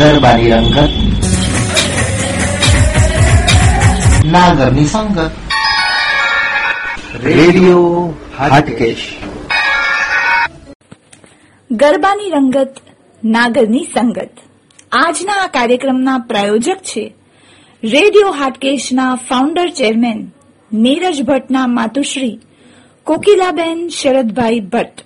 ગરબાની 0.00 0.50
રંગત 0.50 0.88
નાગરની 4.24 4.84
સંગત. 4.84 5.30
રેડિયો 7.24 8.14
હાટકેશ. 8.38 9.16
ગરબાની 11.70 12.30
રંગત, 12.30 12.76
નાગરની 13.24 13.84
સંગત. 13.94 14.30
આજના 14.92 15.32
આ 15.32 15.46
કાર્યક્રમના 15.46 16.18
પ્રાયોજક 16.18 16.76
છે 16.76 17.14
રેડિયો 17.84 18.30
હાટકેશના 18.32 19.14
ફાઉન્ડર 19.14 19.68
ચેરમેન 19.68 20.30
નીરજ 20.72 21.22
ભટ્ટના 21.22 21.66
માતુશ્રી 21.66 22.40
કોકિલાબેન 23.04 23.88
શરદભાઈ 23.88 24.60
ભટ્ટ. 24.60 25.04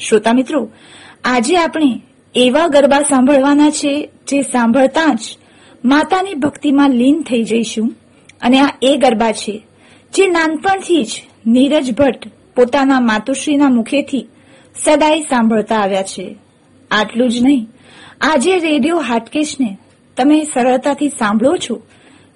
શ્રોતા 0.00 0.32
મિત્રો, 0.32 0.68
આજે 1.24 1.58
આપણે 1.58 2.02
એવા 2.36 2.68
ગરબા 2.68 3.00
સાંભળવાના 3.02 3.70
છે 3.70 4.10
જે 4.28 4.42
સાંભળતા 4.42 5.14
જ 5.14 5.18
માતાની 5.84 6.34
ભક્તિમાં 6.34 6.90
લીન 6.90 7.22
થઈ 7.22 7.42
જઈશું. 7.42 7.94
અને 8.40 8.60
આ 8.60 8.68
એ 8.82 8.96
ગરબા 8.96 9.32
છે 9.32 9.66
જે 10.14 10.26
નાનપણથી 10.26 11.02
જ 11.02 11.22
નીરજ 11.46 11.94
ભટ્ટ 11.94 12.28
પોતાના 12.56 13.00
માતુશ્રીના 13.00 13.68
મુખેથી 13.68 14.26
સદાય 14.84 15.20
સાંભળતા 15.20 15.76
આવ્યા 15.76 16.02
છે. 16.02 16.36
આટલું 16.90 17.28
જ 17.28 17.42
નહીં. 17.42 17.68
આજે 18.20 18.58
રેડિયો 18.58 18.98
હાટકેશને 18.98 19.78
તમે 20.16 20.44
સરળતાથી 20.54 21.08
સાંભળો 21.08 21.56
છો. 21.56 21.82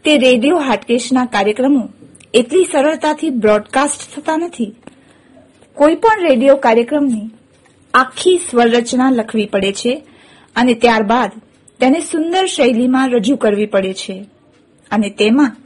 તે 0.05 0.19
રેડિયો 0.19 0.59
હાટકેશના 0.59 1.25
કાર્યક્રમો 1.25 1.89
એટલી 2.35 2.65
સરળતાથી 2.65 3.31
બ્રોડકાસ્ટ 3.31 4.17
થતા 4.17 4.37
નથી. 4.37 4.75
કોઈ 5.75 5.95
પણ 5.95 6.29
રેડિયો 6.29 6.57
કાર્યક્રમની 6.57 7.31
આખી 7.95 8.37
સ્વરરચના 8.51 9.11
લખવી 9.11 9.47
પડે 9.47 9.73
છે 9.73 10.07
અને 10.57 10.75
ત્યારબાદ 10.75 11.31
તેને 11.81 12.01
સુંદર 12.01 12.47
શૈલીમાં 12.47 13.11
રજૂ 13.11 13.37
કરવી 13.37 13.67
પડે 13.67 13.93
છે. 13.95 14.25
અને 14.91 15.11
તેમાં 15.11 15.57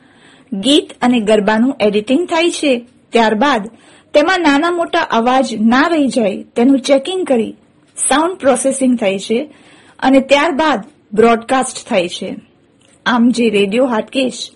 ગીત 0.53 0.93
અને 1.03 1.21
ગરબાનું 1.21 1.77
એડિટિંગ 1.81 2.27
થાય 2.27 2.51
છે. 2.51 2.87
ત્યારબાદ 3.13 3.71
તેમાં 4.15 4.41
નાના 4.41 4.71
મોટા 4.71 5.01
અવાજ 5.01 5.55
ના 5.61 5.87
રહી 5.87 6.07
જાય 6.07 6.43
તેનું 6.43 6.81
ચેકિંગ 6.81 7.27
કરી 7.27 7.55
સાઉન્ડ 8.09 8.37
પ્રોસેસિંગ 8.37 8.99
થાય 8.99 9.19
છે 9.19 9.55
અને 9.99 10.21
ત્યારબાદ 10.21 10.85
બ્રોડકાસ્ટ 11.13 11.89
થાય 11.89 12.09
છે. 12.09 12.37
આમ 13.07 13.29
જે 13.29 13.51
રેડિયો 13.51 13.87
હાટકેશ 13.87 14.51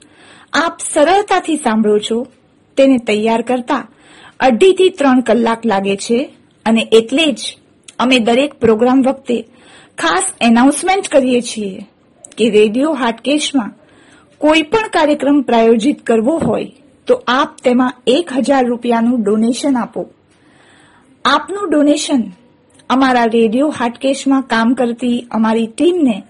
આપ 0.53 0.79
સરળતાથી 0.81 1.57
સાંભળો 1.57 1.99
છો, 1.99 2.27
તેને 2.77 2.97
તૈયાર 2.99 3.43
કરતા 3.43 3.89
અઢીથી 4.41 4.89
ત્રણ 4.89 5.21
કલાક 5.21 5.67
લાગે 5.67 5.97
છે 5.97 6.31
અને 6.69 6.89
એટલે 6.93 7.27
જ 7.33 7.57
અમે 7.99 8.19
દરેક 8.19 8.55
પ્રોગ્રામ 8.55 9.03
વખતે 9.03 9.37
ખાસ 9.99 10.25
એનાઉન્સમેન્ટ 10.41 11.09
કરીએ 11.09 11.41
છીએ 11.41 11.87
કે 12.39 12.51
રેડિયો 12.51 12.93
હાટકેશમાં 12.93 13.73
કોઈ 14.41 14.63
પણ 14.63 14.91
કાર્યક્રમ 14.93 15.43
પ્રાયોજિત 15.43 16.03
કરવો 16.03 16.39
હોય 16.39 16.73
તો 17.07 17.23
આપ 17.29 17.57
તેમાં 17.65 17.93
એક 18.07 18.33
હજાર 18.33 18.65
રૂપિયાનું 18.67 19.23
ડોનેશન 19.23 19.77
આપો. 19.77 20.03
આપનું 21.25 21.71
ડોનેશન 21.71 22.23
અમારા 22.91 23.25
રેડિયો 23.25 23.69
હાટકેશમાં 23.69 24.43
કામ 24.43 24.75
કરતી 24.75 25.27
અમારી 25.31 25.67
ટીમને 25.67 26.23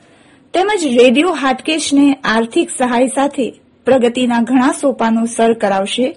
તેમજ 0.55 0.86
રેડિયો 1.00 1.33
હાટકેશને 1.33 2.06
આર્થિક 2.25 2.70
સહાય 2.78 3.06
સાથે 3.06 3.61
પ્રગતિના 3.86 4.42
ઘણા 4.42 4.72
સોપાનો 4.72 5.27
સર 5.27 5.53
કરાવશે 5.53 6.16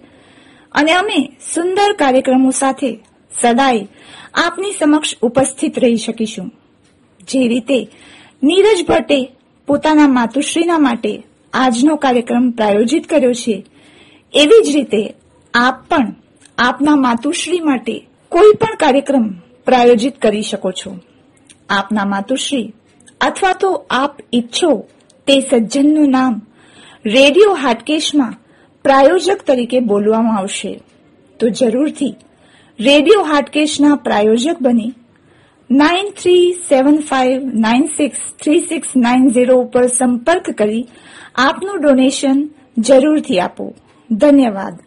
અને 0.72 0.94
અમે 0.94 1.20
સુંદર 1.54 1.94
કાર્યક્રમો 1.94 2.52
સાથે 2.52 3.00
સદાય 3.40 3.88
આપની 4.34 4.72
સમક્ષ 4.72 5.16
ઉપસ્થિત 5.22 5.80
રહી 5.80 5.98
શકીશું. 5.98 6.52
જે 7.20 7.48
રીતે 7.48 7.88
નીરજ 8.44 8.86
ભટ્ટે 8.88 9.32
પોતાના 9.68 10.08
માતુશ્રીના 10.08 10.78
માટે 10.78 11.24
આજનો 11.54 11.96
કાર્યક્રમ 11.96 12.52
પ્રાયોજિત 12.52 13.08
કર્યો 13.08 13.34
છે, 13.34 13.66
એવી 14.34 14.64
જ 14.64 14.76
રીતે 14.76 15.14
આપ 15.54 15.90
પણ 15.90 16.16
આપના 16.58 16.96
માતુશ્રી 16.96 17.59
માટે 17.59 18.08
કોઈ 18.30 18.53
પણ 18.53 18.75
કાર્યક્રમ 18.75 19.28
પ્રાયોજિત 19.66 20.18
કરી 20.18 20.42
શકો 20.42 20.72
છો. 20.72 21.00
આપના 21.69 22.06
માતુશ્રી 22.06 22.74
અથવા 23.22 23.53
તો 23.53 23.86
આપ 23.90 24.19
ઈચ્છો 24.34 24.86
તે 25.28 25.40
સજ્જનનું 25.40 26.09
નામ 26.09 26.42
રેડિયો 27.06 27.53
હાટકેશમાં 27.53 28.34
પ્રાયોજક 28.84 29.42
તરીકે 29.48 29.80
બોલવામાં 29.80 30.38
આવશે. 30.38 30.80
તો 31.40 31.50
જરૂરથી 31.50 32.16
રેડિયો 32.84 33.24
હાટકેશના 33.24 33.96
પ્રાયોજક 33.96 34.58
બની. 34.62 34.94
Nine 35.72 36.09
three 36.22 36.53
seven 36.69 36.97
five, 36.97 37.42
nine 37.46 37.86
six, 37.86 38.18
three 38.44 38.59
six 38.59 38.88
nine 38.97 39.30
zero 39.30 39.58
ઉપર 39.58 39.88
સંપર્ક 39.88 40.50
કરી 40.58 40.88
આપનું 41.36 41.81
ડોનેશન 41.81 42.50
જરૂરથી 42.78 43.40
આપો. 43.40 43.74
ધન્યવાદ. 44.12 44.80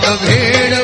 રાત 0.00 0.81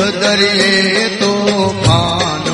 દરિયે 0.00 1.08
તો 1.16 1.32
પાન 1.86 2.49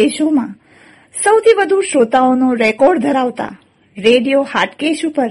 દેશોમાં 0.00 0.54
સૌથી 1.24 1.54
વધુ 1.54 1.80
શ્રોતાઓનો 1.80 2.54
રેકોર્ડ 2.54 3.00
ધરાવતા 3.00 3.58
રેડિયો 3.98 4.42
હાટકેશ 4.42 5.00
ઉપર. 5.06 5.28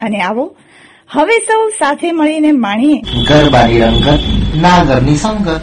અને 0.00 0.20
આવો 0.20 0.56
હવે 1.08 1.38
સૌ 1.38 1.68
સાથે 1.68 2.12
મળીને 2.12 2.52
માણીએ. 2.52 3.00
ગરબાની 3.28 3.80
રંગત 3.80 4.20
નાગરની 4.62 5.16
સંગત. 5.16 5.60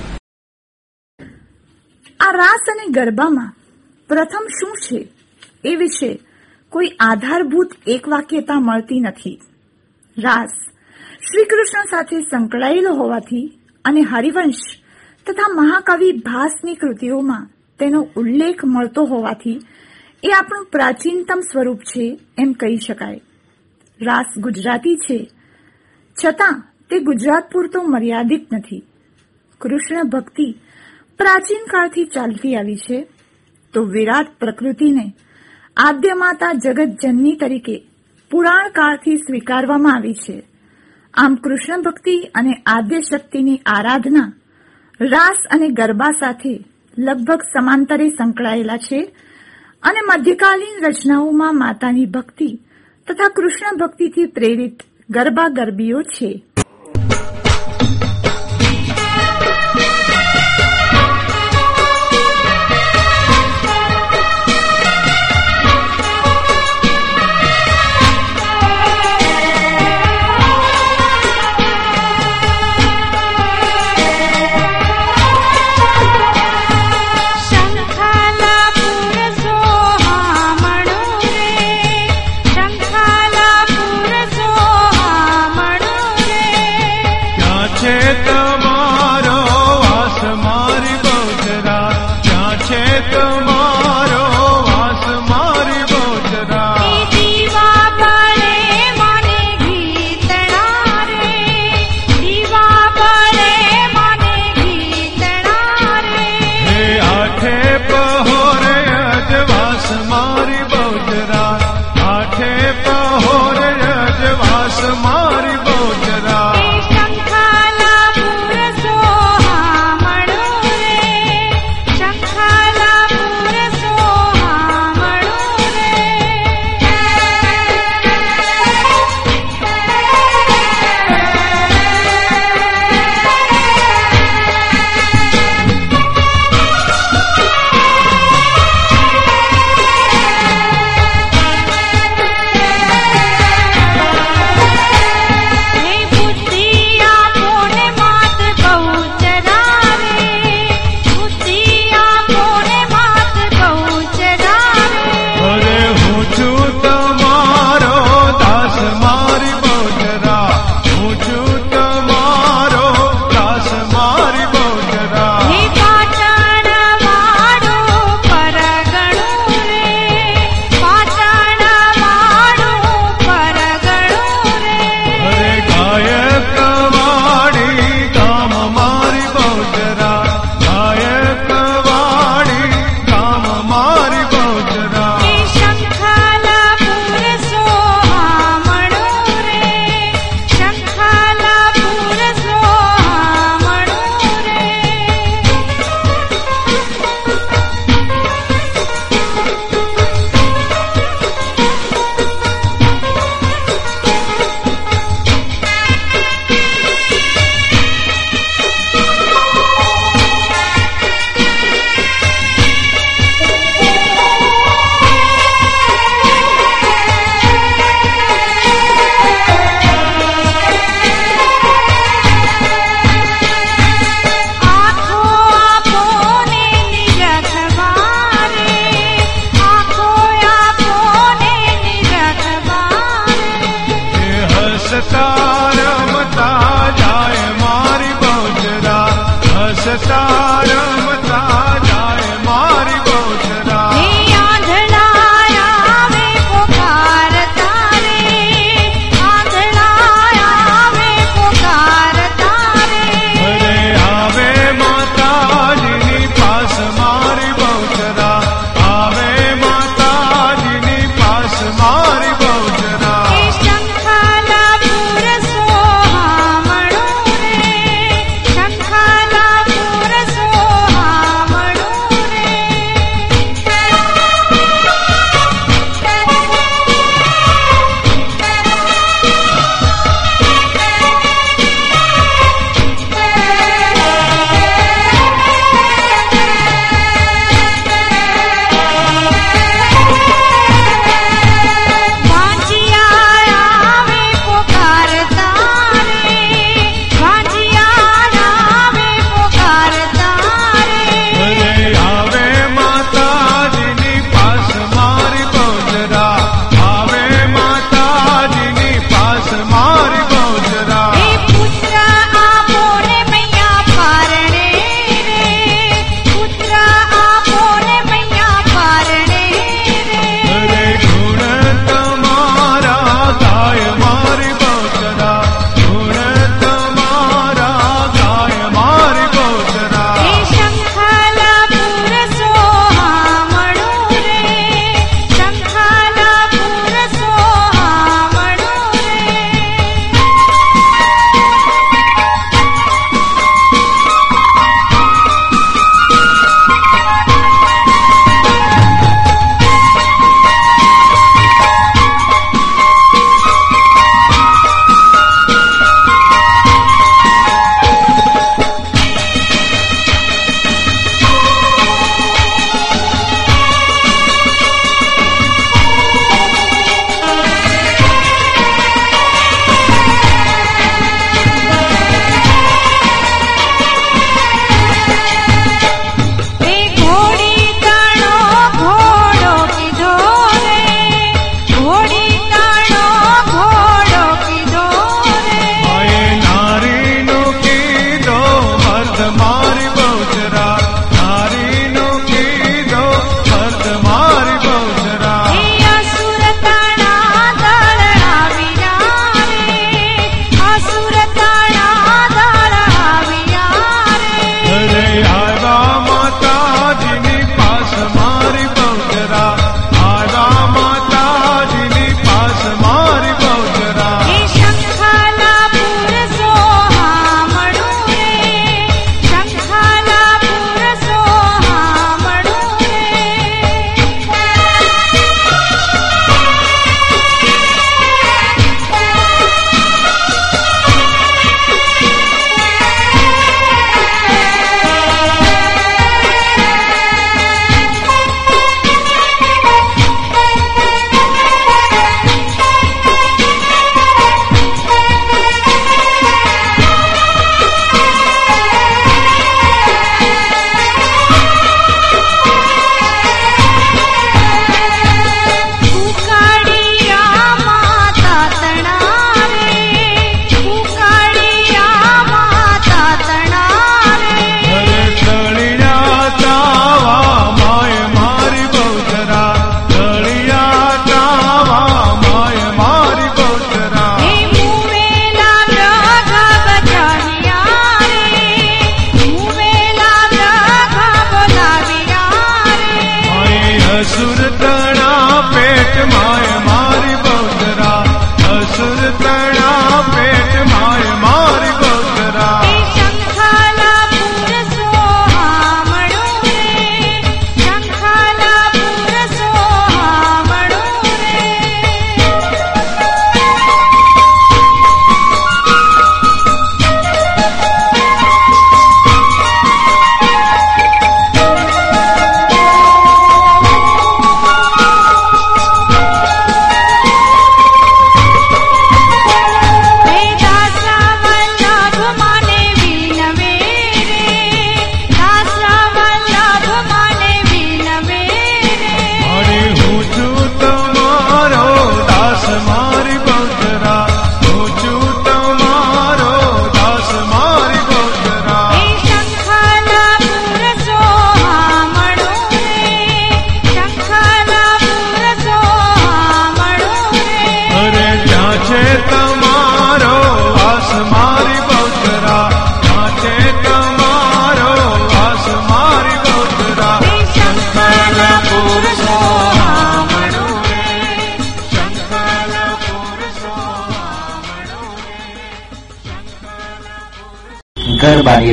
આ 2.20 2.32
રાસ 2.32 2.70
અને 2.72 2.94
ગરબામાં 2.94 3.56
પ્રથમ 4.08 4.48
શું 4.60 4.78
છે? 4.78 5.08
એ 5.66 5.76
વિશે 5.76 6.20
કોઈ 6.70 6.88
આધારભૂત 7.00 7.72
એકવાક્યતા 7.88 8.60
મળતી 8.60 9.00
નથી. 9.00 9.42
રાસ 10.18 10.50
શ્રી 11.20 11.46
કૃષ્ણ 11.46 11.84
સાથે 11.92 12.22
સંકળાયેલો 12.22 12.94
હોવાથી 12.94 13.60
અને 13.86 14.02
હરિવંશ 14.02 14.60
તથા 15.28 15.54
મહાકવિ 15.54 16.12
ભાસની 16.12 16.76
કૃતિઓમાં 16.76 17.51
તેનો 17.82 18.08
ઉલ્લેખ 18.16 18.66
મળતો 18.66 19.04
હોવાથી 19.04 19.62
એ 20.24 20.30
આપણું 20.40 20.66
પ્રાચીનતમ 20.66 21.40
સ્વરૂપ 21.40 21.80
છે 21.80 22.20
એમ 22.38 22.52
કહી 22.52 22.78
શકાય. 22.78 23.22
રાસ 24.02 24.40
ગુજરાતી 24.40 24.96
છે. 24.96 25.30
છતાં 26.26 26.64
તે 26.90 27.00
ગુજરાત 27.00 27.52
પૂરતો 27.52 27.82
મર્યાદિત 27.82 28.54
નથી. 28.54 28.84
કૃષ્ણ 29.62 30.04
ભક્તિ 30.04 30.52
પ્રાચીન 31.18 31.66
કાળથી 31.66 32.04
ચાલતી 32.04 32.56
આવી 32.56 32.76
છે. 32.76 33.08
તો 33.74 33.84
વિરાટ 33.84 34.40
પ્રકૃતિને 34.40 35.14
આદ્ય 35.78 36.14
માતા 36.14 36.54
જગતજનની 36.54 37.36
તરીકે 37.36 37.84
પુરાણ 38.32 38.70
કાળથી 38.70 39.18
સ્વીકારવામાં 39.18 39.96
આવી 39.96 40.14
છે. 40.14 40.44
આમ 41.14 41.36
કૃષ્ણ 41.36 41.82
ભક્તિ 41.82 42.20
અને 42.36 42.54
આદ્ય 42.66 43.02
શક્તિની 43.02 43.62
આરાધના 43.66 44.34
રાસ 45.02 45.48
અને 45.52 45.68
ગરબા 45.68 46.12
સાથે 46.12 46.64
લગભગ 46.98 47.42
સમાંતરે 47.42 48.10
સંકળાયેલા 48.10 48.78
છે 48.78 49.14
અને 49.84 50.00
મધ્યકાલીન 50.10 50.86
રચનાઓમાં 50.88 51.58
માતાની 51.58 52.06
ભક્તિ 52.06 52.60
તથા 53.08 53.28
કૃષ્ણ 53.28 53.78
ભક્તિથી 53.78 54.26
પ્રેરિત 54.26 54.84
ગરબા 55.10 55.48
ગરબીઓ 55.48 56.02
છે. 56.02 56.44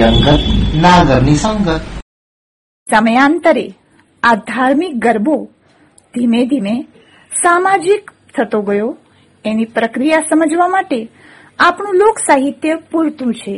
રંગત 0.00 0.42
નાગરની 0.82 1.36
સંગત 1.36 1.68
સમયાંતરે 2.88 3.64
આ 4.22 4.34
ધાર્મિક 4.42 4.94
ગરબો 4.96 5.36
ધીમે 6.14 6.40
ધીમે 6.44 6.74
સામાજિક 7.32 8.12
થતો 8.34 8.60
ગયો 8.62 8.90
એની 9.44 9.66
પ્રક્રિયા 9.68 10.28
સમજવા 10.28 10.68
માટે 10.68 10.98
આપણું 11.58 11.98
લોક 11.98 12.16
સાહિત્ય 12.18 12.76
પૂરતું 12.90 13.32
છે 13.34 13.54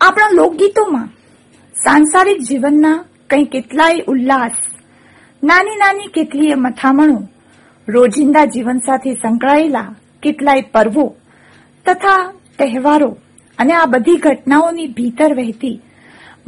આપણા 0.00 0.30
લોકગીતોમાં 0.32 1.08
સાંસારિક 1.76 2.40
જીવનના 2.42 2.98
કંઈ 3.30 3.46
કેટલાય 3.46 4.06
ઉલ્લાસ 4.06 4.56
નાની 5.42 5.76
નાની 5.76 6.08
કેટલીય 6.10 6.56
મથામણો 6.58 7.18
રોજિંદા 7.88 8.46
જીવન 8.46 8.86
સાથે 8.86 9.16
સંકળાયેલા 9.16 9.90
કેટલાય 10.22 10.70
પર્વો 10.72 11.06
તથા 11.86 12.22
તહેવારો 12.58 13.12
અને 13.62 13.72
આ 13.72 13.84
બધી 13.86 14.16
ઘટનાઓની 14.16 14.86
ભીતર 14.86 15.34
વહેતી 15.34 15.80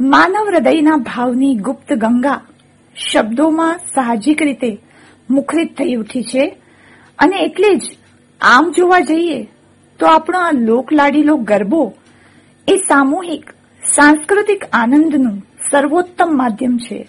માનવ 0.01 0.49
હૃદયના 0.49 0.95
ભાવની 0.95 1.55
ગુપ્ત 1.55 1.93
ગંગા 1.93 2.41
શબ્દોમાં 3.11 3.77
સાહજિક 3.77 4.41
રીતે 4.41 4.77
મુખરિત 5.29 5.77
થઈ 5.77 5.93
ઉઠી 5.93 6.23
છે. 6.23 6.57
અને 7.19 7.35
એટલે 7.35 7.75
જ 7.75 7.81
આમ 8.41 8.71
જોવા 8.77 8.99
જઈએ 8.99 9.43
તો 9.99 10.05
આપણો 10.05 10.39
આ 10.39 10.51
લોકલાડીલો 10.51 11.37
ગરબો 11.37 11.93
એ 12.67 12.75
સામૂહિક, 12.75 13.49
સાંસ્કૃતિક 13.95 14.65
આનંદનું 14.73 15.47
સર્વોત્તમ 15.71 16.37
માધ્યમ 16.37 16.77
છે. 16.77 17.07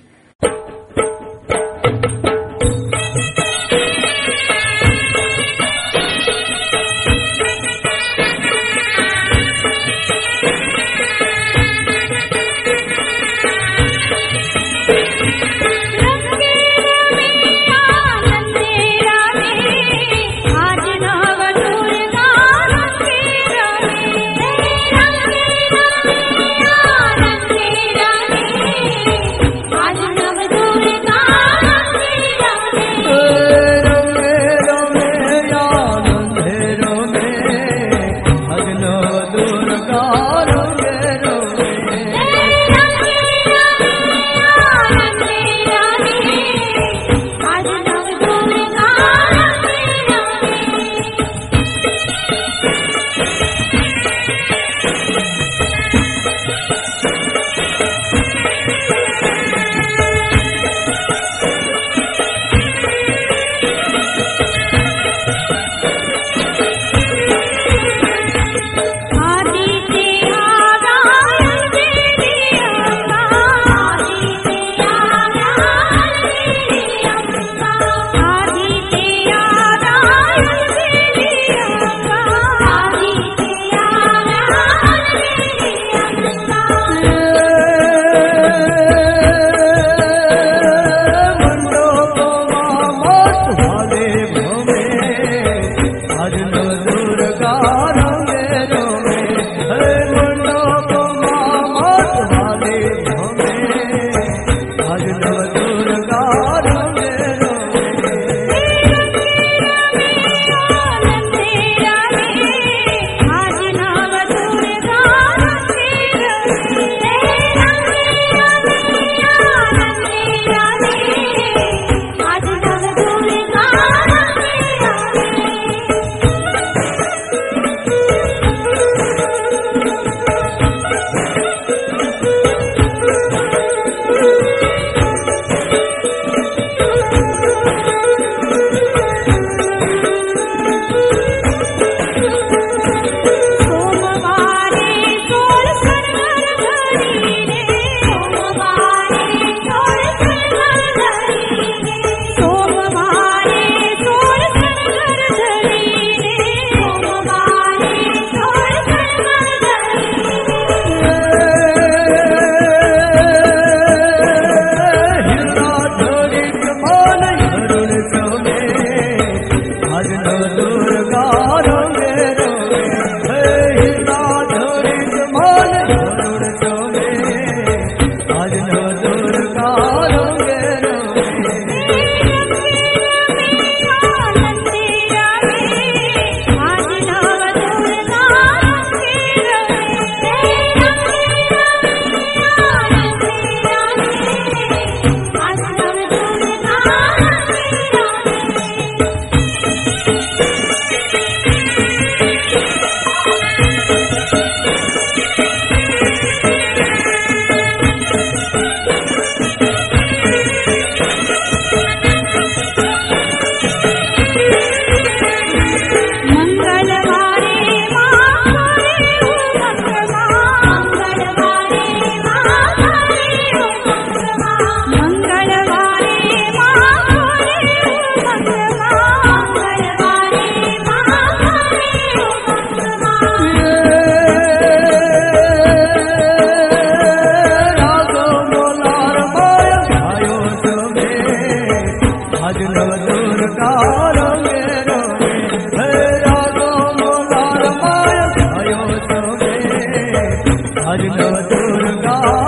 આજ 250.86 251.00
નવ 251.00 252.45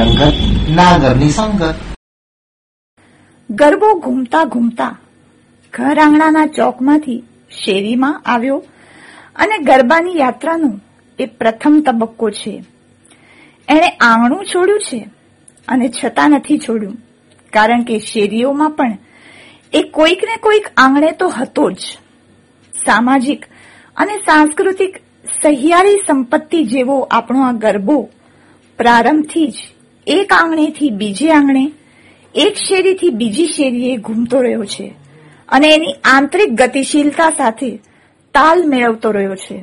રંગત 0.00 0.36
નાગરની 0.76 1.28
સંગત. 1.28 1.78
ગરબો 3.50 3.88
ઘૂમતા 3.98 4.44
ઘૂમતા 4.44 4.92
ઘર 5.72 5.98
આંગણાના 5.98 6.52
ચોકમાંથી 6.56 7.16
શેરીમાં 7.56 8.22
આવ્યો 8.24 8.58
અને 9.36 9.56
ગરબાની 9.58 10.18
યાત્રાનો 10.18 10.70
એ 11.18 11.26
પ્રથમ 11.38 11.74
તબક્કો 11.86 12.30
છે. 12.30 12.52
એણે 13.68 13.88
આંગણું 14.00 14.44
છોડ્યું 14.44 14.80
છે 14.80 15.00
અને 15.68 15.86
છતાં 15.88 16.30
નથી 16.30 16.58
છોડ્યું, 16.58 16.96
કારણ 17.52 17.82
કે 17.82 17.98
શેરીઓમાં 17.98 18.70
પણ 18.70 18.96
એ 19.72 19.82
કોઈક 19.96 20.24
ને 20.28 20.36
કોઈક 20.36 20.70
આંગણે 20.76 21.10
તો 21.12 21.28
હતો 21.28 21.66
જ. 21.70 21.80
સામાજિક 22.74 23.44
અને 23.96 24.16
સાંસ્કૃતિક 24.18 24.96
સહિયારી 25.42 26.00
સંપત્તિ 26.06 26.64
જેવો 26.64 26.96
આપણો 27.10 27.44
આ 27.48 27.52
ગરબો 27.64 27.98
પ્રારંભથી 28.78 29.46
જ 29.48 29.58
એક 30.10 30.32
આંગણેથી 30.32 30.90
બીજે 30.90 31.30
આંગણે, 31.30 31.72
એક 32.34 32.54
શેરીથી 32.56 33.10
બીજી 33.10 33.46
શેરીએ 33.46 33.96
ઘૂમતો 33.96 34.40
રહ્યો 34.40 34.64
છે 34.64 34.86
અને 35.48 35.68
એની 35.74 35.94
આંતરિક 36.04 36.50
ગતિશીલતા 36.50 37.30
સાથે 37.30 37.70
તાલ 38.34 38.64
મેળવતો 38.66 39.10
રહ્યો 39.10 39.34
છે. 39.34 39.58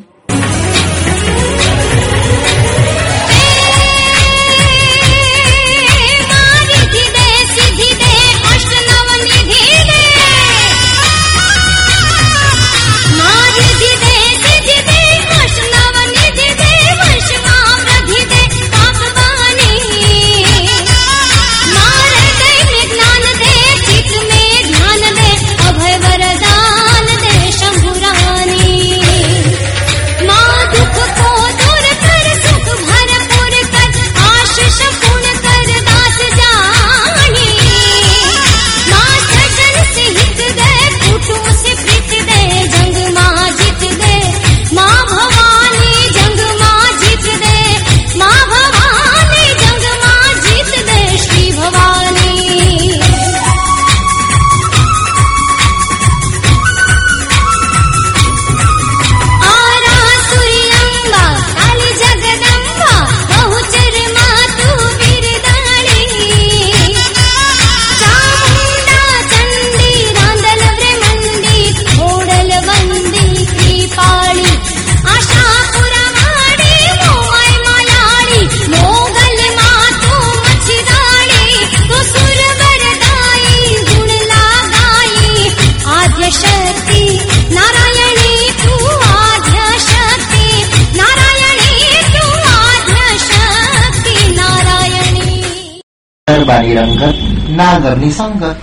ગરબાની 96.57 96.75
રંગત 96.75 97.13
નાગરની 97.57 98.09
સંગત 98.09 98.55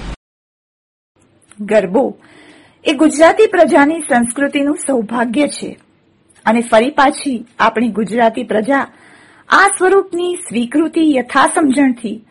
ગરબો 1.60 2.18
એ 2.84 2.92
ગુજરાતી 2.92 3.46
પ્રજાની 3.46 4.00
સંસ્કૃતિનું 4.00 4.76
સૌભાગ્ય 4.76 5.46
છે. 5.46 5.78
અને 6.46 6.60
ફરી 6.60 6.90
પાછી 6.90 7.46
આપણી 7.58 7.88
ગુજરાતી 7.88 8.42
પ્રજા 8.42 8.86
આ 9.48 9.68
સ્વરૂપની 9.78 10.34
સ્વીકૃતિ 10.34 11.16
યથાસમજણથી 11.16 12.26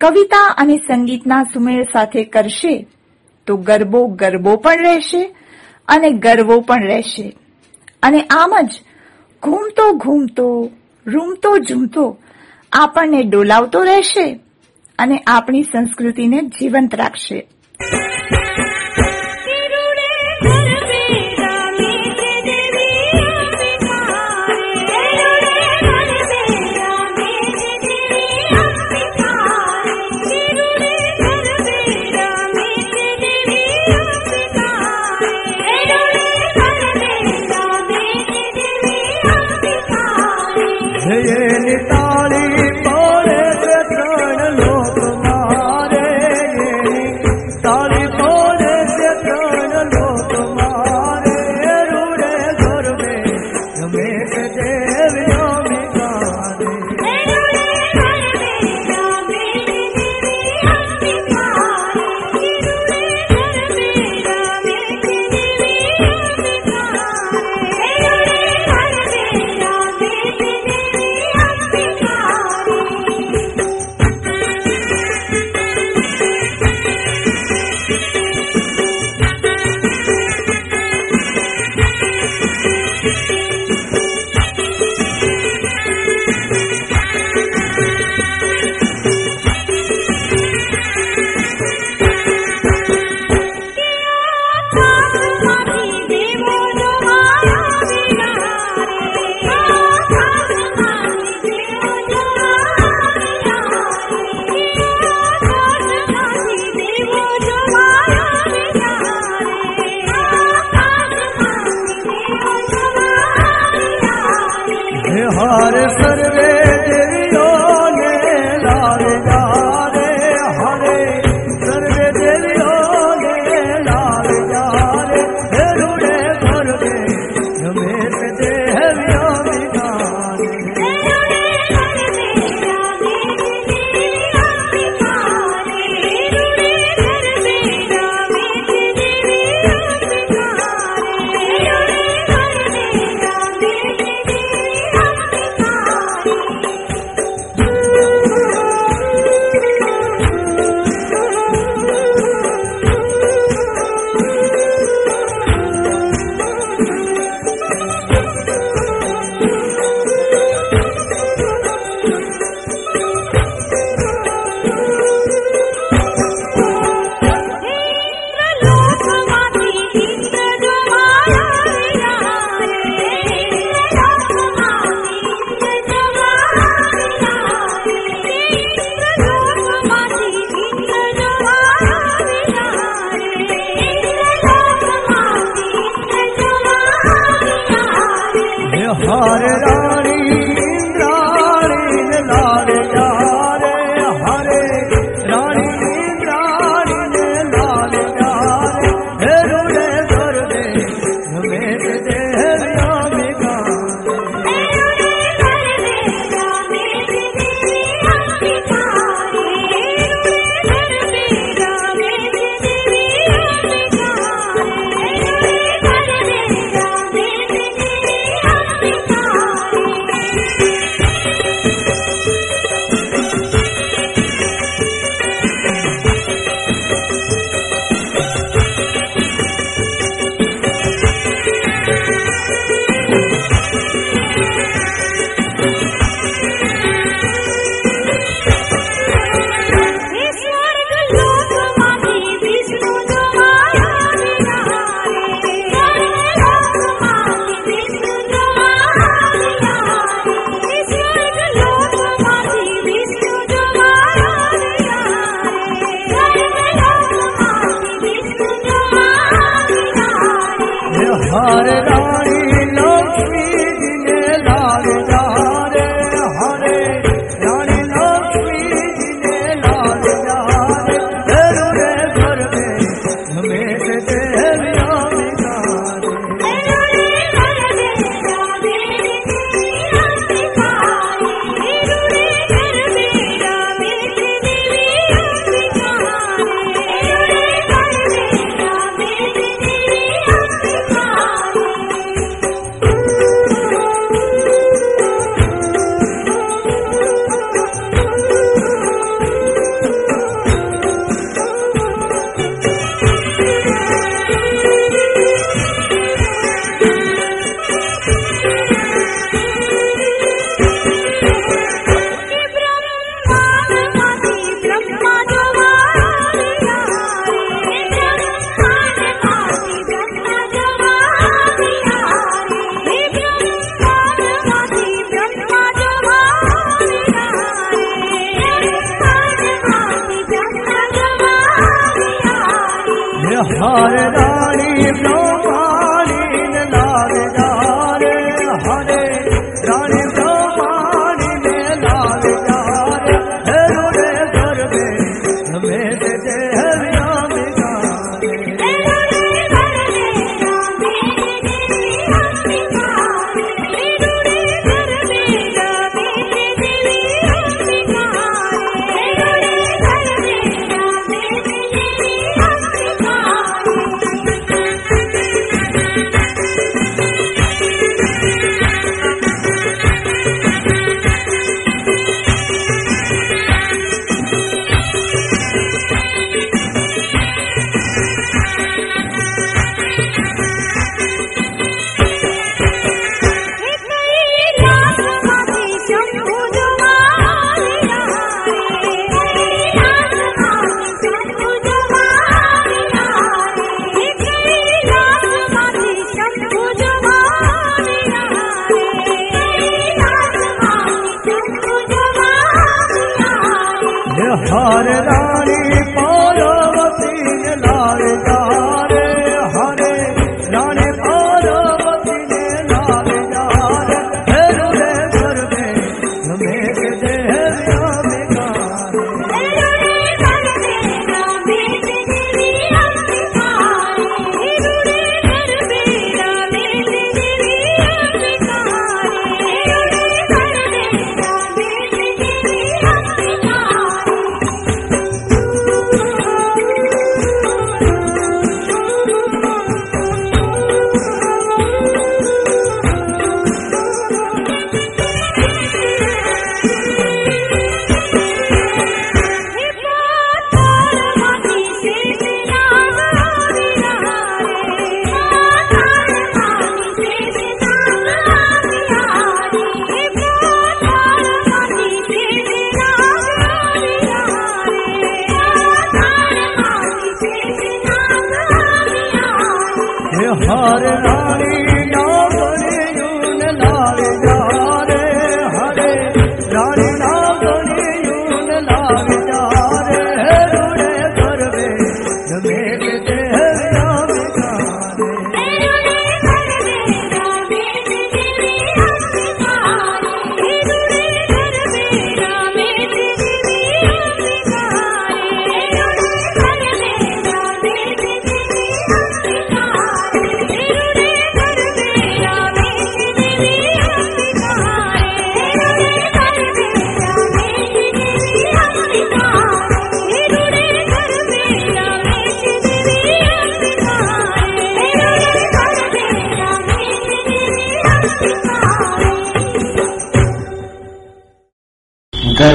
કવિતા 0.00 0.54
અને 0.58 0.76
સંગીતના 0.76 1.42
સુમેળ 1.42 1.82
સાથે 1.82 2.24
કરશે 2.24 2.86
તો 3.46 3.56
ગરબો 3.56 4.06
ગરબો 4.06 4.56
પણ 4.56 4.82
રહેશે 4.82 5.34
અને 5.88 6.10
ગરવો 6.10 6.60
પણ 6.60 6.86
રહેશે. 6.86 7.36
અને 8.02 8.20
આમ 8.20 8.60
જ 8.60 8.70
ઘૂમતો 9.42 9.92
ઘૂમતો, 9.92 10.70
રૂમતો 11.06 11.58
ઝૂમતો 11.58 12.18
આપણને 12.72 13.22
ડોલાવતો 13.22 13.82
રહેશે. 13.82 14.40
અને 14.98 15.18
આપણી 15.26 15.62
સંસ્કૃતિને 15.62 16.42
જીવંત 16.42 16.94
રાખશે. 16.94 17.48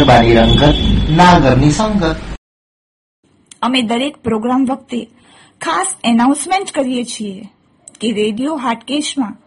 ગરબાની 0.04 0.34
રંગત, 0.34 0.76
નાગરની 1.10 1.72
સંગત. 1.72 2.16
અમે 3.62 3.82
દરેક 3.82 4.18
પ્રોગ્રામ 4.18 4.66
વખતે 4.66 5.00
ખાસ 5.62 5.88
એનાઉન્સમેન્ટ 6.04 6.72
કરીએ 6.72 7.04
છીએ 7.04 7.50
કે 8.02 8.12
રેડિયો 8.12 8.56
હાટકેશમાં 8.56 9.38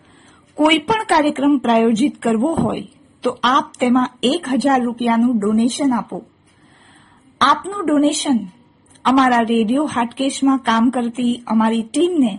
કોઈ 0.54 0.78
પણ 0.78 1.08
કાર્યક્રમ 1.08 1.58
પ્રાયોજિત 1.58 2.22
કરવો 2.22 2.52
હોય 2.54 2.82
તો 3.22 3.38
આપ 3.42 3.72
તેમાં 3.80 4.10
એક 4.22 4.48
હજાર 4.48 4.80
રૂપિયાનું 4.82 5.38
ડોનેશન 5.38 5.92
આપો. 5.92 6.22
આપનું 7.40 7.86
ડોનેશન 7.86 8.38
અમારા 9.04 9.40
રેડિયો 9.40 9.84
હાટકેશમાં 9.84 10.58
કામ 10.58 10.90
કરતી 10.90 11.42
અમારી 11.46 11.82
ટીમને 11.82 12.38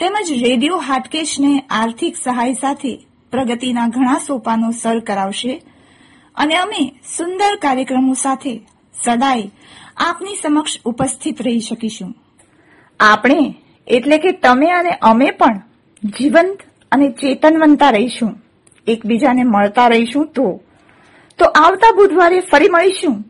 તેમજ 0.00 0.32
રેડિયો 0.42 0.76
હાટકેશને 0.78 1.52
આર્થિક 1.70 2.16
સહાય 2.24 2.52
સાથે 2.52 2.92
પ્રગતિના 3.32 3.88
ઘણા 3.88 4.18
સોપાનો 4.26 4.70
સર 4.70 4.98
કરાવશે 4.98 5.62
અને 6.36 6.56
અમે 6.56 7.00
સુંદર 7.16 7.56
કાર્યક્રમો 7.56 8.14
સાથે 8.14 8.66
સદાય 9.04 9.50
આપની 9.96 10.34
સમક્ષ 10.34 10.78
ઉપસ્થિત 10.84 11.42
રહી 11.42 11.60
શકીશું. 11.60 12.14
આપણે 13.00 13.54
એટલે 13.86 14.18
કે 14.18 14.32
તમે 14.32 14.70
અને 14.70 14.90
અમે 14.90 15.30
પણ 15.30 15.62
જીવંત 16.04 16.58
અને 16.92 17.08
ચેતનવંતા 17.08 17.90
રહીશું. 17.90 18.34
એકબીજાને 18.86 19.42
મળતા 19.44 19.86
રહીશું 19.86 20.26
તો. 20.26 20.62
તો 21.38 21.44
આવતા 21.44 21.94
બુધવારે 21.96 22.40
ફરી 22.40 22.68
મળીશું. 22.68 23.24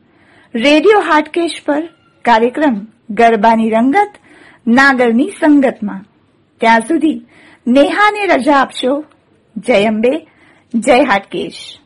રેડિયો 0.54 1.00
હાટકેશ 1.00 1.50
પર 1.66 1.88
કાર્યક્રમ 2.24 2.86
ગરબાની 3.10 3.70
રંગત 3.70 4.12
નાગરની 4.66 5.30
સંગતમાં. 5.30 6.04
ત્યાં 6.60 6.80
સુધી 6.80 7.26
નેહાને 7.66 8.26
રજા 8.26 8.56
આપશો. 8.56 9.04
જય 9.56 9.84
અંબે, 9.84 10.26
જય 10.74 11.00
હાટકેશ. 11.00 11.78